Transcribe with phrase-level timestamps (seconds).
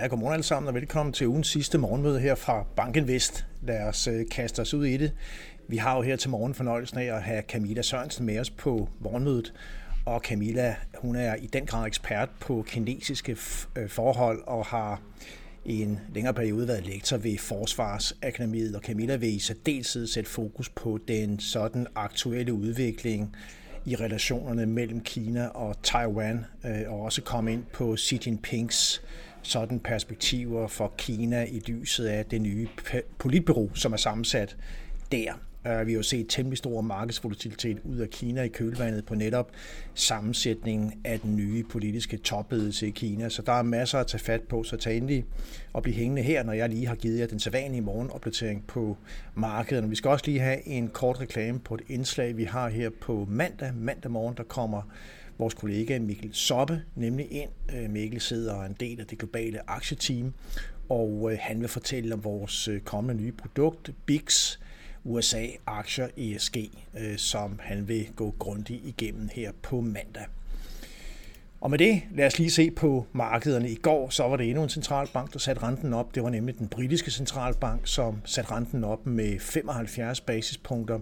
[0.00, 3.46] Ja, godmorgen alle sammen og velkommen til ugens sidste morgenmøde her fra Banken Vest.
[3.62, 5.12] Lad os øh, kaste os ud i det.
[5.68, 8.88] Vi har jo her til morgen fornøjelsen af at have Camilla Sørensen med os på
[9.00, 9.54] morgenmødet.
[10.06, 13.36] Og Camilla, hun er i den grad ekspert på kinesiske
[13.76, 15.00] øh, forhold og har
[15.64, 20.68] i en længere periode været lektor ved Forsvarsakademiet, og Camilla vil i særdeleshed sætte fokus
[20.68, 23.36] på den sådan aktuelle udvikling
[23.84, 29.02] i relationerne mellem Kina og Taiwan, øh, og også komme ind på Xi Jinpings
[29.46, 32.68] sådan perspektiver for Kina i lyset af det nye
[33.18, 34.56] politbureau, som er sammensat
[35.12, 35.32] der.
[35.66, 39.50] Øh, vi har jo set temmelig stor markedsvolatilitet ud af Kina i kølvandet på netop
[39.94, 43.28] sammensætningen af den nye politiske topledelse i Kina.
[43.28, 45.24] Så der er masser at tage fat på, så tag endelig
[45.72, 48.96] og blive hængende her, når jeg lige har givet jer den sædvanlige morgenopdatering på
[49.34, 49.90] markedet.
[49.90, 53.26] Vi skal også lige have en kort reklame på et indslag, vi har her på
[53.30, 53.74] mandag.
[53.74, 54.82] Mandag morgen, der kommer
[55.38, 57.50] vores kollega Mikkel Soppe nemlig ind.
[57.74, 60.34] Øh, Mikkel sidder en del af det globale aktieteam,
[60.88, 64.58] og øh, han vil fortælle om vores øh, kommende nye produkt, BIX,
[65.04, 66.56] USA-aktier ESG,
[67.16, 70.26] som han vil gå grundigt igennem her på mandag.
[71.60, 73.70] Og med det, lad os lige se på markederne.
[73.70, 76.14] I går så var det endnu en centralbank, der satte renten op.
[76.14, 80.98] Det var nemlig den britiske centralbank, som satte renten op med 75 basispunkter.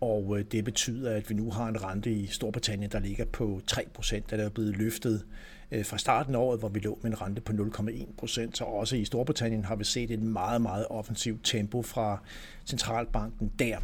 [0.00, 3.60] Og øh, det betyder, at vi nu har en rente i Storbritannien, der ligger på
[3.72, 5.24] 3%, der er blevet løftet
[5.72, 8.56] øh, fra starten af året, hvor vi lå med en rente på 0,1 procent.
[8.56, 12.22] Så også i Storbritannien har vi set et meget, meget offensivt tempo fra
[12.66, 13.78] centralbanken der.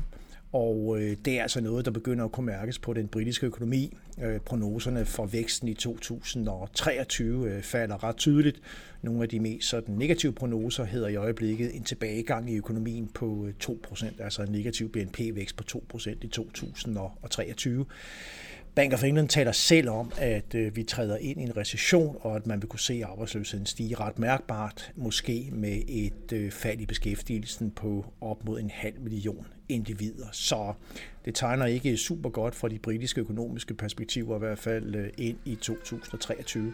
[0.53, 3.97] Og øh, det er altså noget, der begynder at kunne mærkes på den britiske økonomi.
[4.23, 8.61] Øh, prognoserne for væksten i 2023 øh, falder ret tydeligt.
[9.03, 13.47] Nogle af de mest sådan, negative prognoser hedder i øjeblikket en tilbagegang i økonomien på
[13.47, 17.87] øh, 2%, altså en negativ BNP-vækst på 2% i 2023.
[18.75, 22.37] Bank of England taler selv om, at øh, vi træder ind i en recession, og
[22.37, 26.87] at man vil kunne se arbejdsløsheden stige ret mærkbart, måske med et øh, fald i
[26.87, 30.27] beskæftigelsen på op mod en halv million individer.
[30.33, 30.73] Så
[31.25, 35.37] det tegner ikke super godt for de britiske økonomiske perspektiver, i hvert fald øh, ind
[35.45, 36.73] i 2023.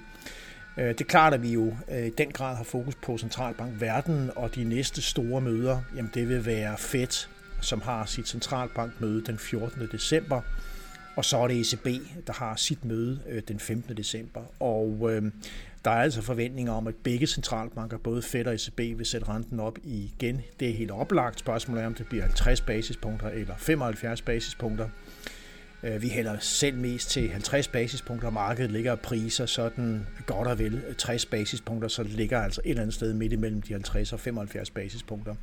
[0.76, 4.54] Det er klart, at vi jo i den grad har fokus på centralbank verden, og
[4.54, 7.28] de næste store møder, jamen det vil være Fed,
[7.60, 9.88] som har sit centralbankmøde den 14.
[9.92, 10.40] december,
[11.18, 11.86] og så er det ECB,
[12.26, 13.96] der har sit møde øh, den 15.
[13.96, 14.40] december.
[14.60, 15.22] Og øh,
[15.84, 19.60] der er altså forventninger om, at begge centralbanker, både Fed og ECB, vil sætte renten
[19.60, 20.40] op igen.
[20.60, 21.38] Det er helt oplagt.
[21.38, 24.88] Spørgsmålet er, om det bliver 50 basispunkter eller 75 basispunkter.
[25.82, 30.82] Øh, vi hælder selv mest til 50 basispunkter, markedet ligger priser sådan godt og vel
[30.98, 34.20] 60 basispunkter, så det ligger altså et eller andet sted midt imellem de 50 og
[34.20, 35.34] 75 basispunkter.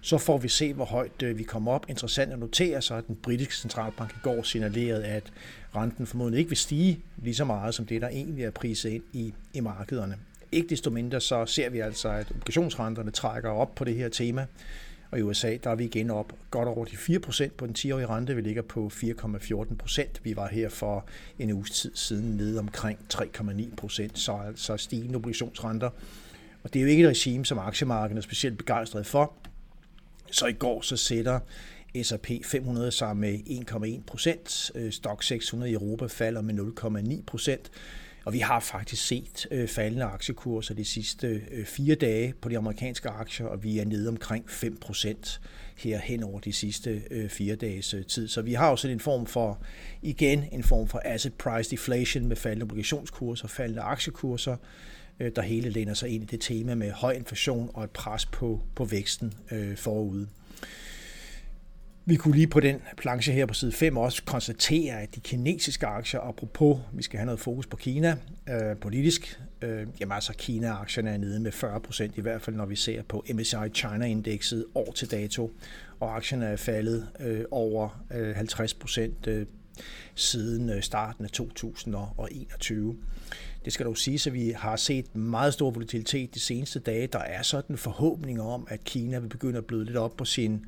[0.00, 1.86] Så får vi se, hvor højt øh, vi kommer op.
[1.88, 5.32] Interessant at notere sig, at den britiske centralbank i går signalerede, at
[5.76, 9.02] renten formodentlig ikke vil stige lige så meget, som det, der egentlig er priset ind
[9.12, 10.16] i, i markederne.
[10.52, 14.46] Ikke desto mindre så ser vi altså, at obligationsrenterne trækker op på det her tema.
[15.10, 18.06] Og i USA, der er vi igen op godt over de 4% på den 10-årige
[18.06, 18.34] rente.
[18.34, 20.08] Vi ligger på 4,14%.
[20.22, 21.06] Vi var her for
[21.38, 25.90] en uges tid siden nede omkring 3,9%, så altså stigende obligationsrenter.
[26.62, 29.32] Og det er jo ikke et regime, som aktiemarkedet er specielt begejstret for.
[30.30, 31.40] Så i går så sætter
[32.02, 33.38] S&P 500 sig med
[33.98, 34.70] 1,1 procent.
[34.74, 36.54] Øh, Stock 600 i Europa falder med
[37.18, 37.70] 0,9 procent.
[38.24, 42.58] Og vi har faktisk set øh, faldende aktiekurser de sidste øh, fire dage på de
[42.58, 45.40] amerikanske aktier, og vi er nede omkring 5 procent
[45.76, 48.28] her hen over de sidste øh, fire dages øh, tid.
[48.28, 49.62] Så vi har også en form for,
[50.02, 54.56] igen, en form for asset price deflation med faldende obligationskurser, faldende aktiekurser,
[55.20, 58.26] øh, der hele læner sig ind i det tema med høj inflation og et pres
[58.26, 60.28] på, på væksten øh, forude.
[62.06, 65.86] Vi kunne lige på den planche her på side 5 også konstatere, at de kinesiske
[65.86, 68.16] aktier, apropos, vi skal have noget fokus på Kina
[68.48, 72.66] øh, politisk, øh, jamen altså Kina-aktierne er nede med 40 procent, i hvert fald når
[72.66, 75.52] vi ser på MSCI China-indekset år til dato,
[76.00, 79.46] og aktierne er faldet øh, over øh, 50 procent øh,
[80.14, 82.96] siden øh, starten af 2021.
[83.64, 87.06] Det skal dog sige, at vi har set meget stor volatilitet de seneste dage.
[87.06, 90.24] Der er sådan en forhåbning om, at Kina vil begynde at bløde lidt op på
[90.24, 90.60] sin øh,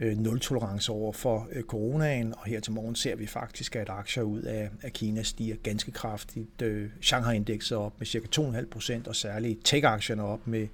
[0.00, 4.22] Øh, nul-tolerance over for øh, coronaen, og her til morgen ser vi faktisk, at aktier
[4.22, 6.62] ud af, af Kina stiger ganske kraftigt.
[6.62, 8.18] Øh, Shanghai-indekset op med ca.
[8.40, 10.66] 2,5 procent, og særligt tech-aktierne op med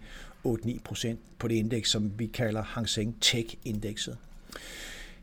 [0.47, 4.17] 8-9 procent på det indeks, som vi kalder Hang Seng Tech-indekset.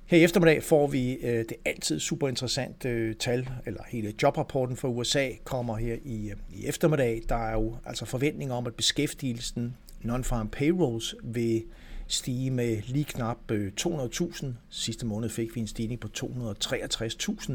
[0.06, 4.77] Her i eftermiddag får vi øh, det altid super interessante øh, tal, eller hele jobrapporten
[4.77, 7.21] for USA kommer her i, øh, i eftermiddag.
[7.30, 11.63] Der er jo altså forventninger om, at beskæftigelsen non-farm payrolls vil
[12.13, 14.45] stige med lige knap øh, 200.000.
[14.69, 17.53] Sidste måned fik vi en stigning på 263.000.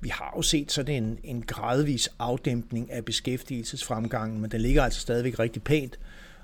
[0.00, 5.00] Vi har jo set sådan en, en gradvis afdæmpning af beskæftigelsesfremgangen, men den ligger altså
[5.00, 5.98] stadigvæk rigtig pænt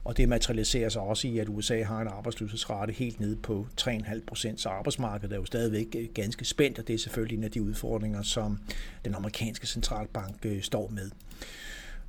[0.06, 4.20] og det materialiserer sig også i, at USA har en arbejdsløshedsrate helt nede på 3,5
[4.26, 7.50] procent, så arbejdsmarkedet er jo stadigvæk øh, ganske spændt, og det er selvfølgelig en af
[7.50, 8.58] de udfordringer, som
[9.04, 11.10] den amerikanske centralbank øh, står med.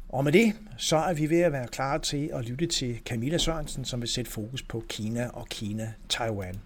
[0.09, 3.37] Og med det, så er vi ved at være klar til at lytte til Camilla
[3.37, 6.57] Sørensen, som vil sætte fokus på Kina og Kina-Taiwan.